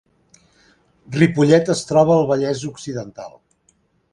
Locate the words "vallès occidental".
2.33-3.37